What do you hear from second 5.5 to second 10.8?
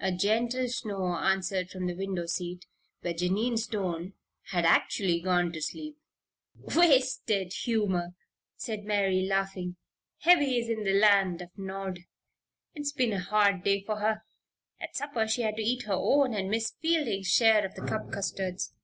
to sleep. "Wasted humor," said Mary, laughing. "Heavy is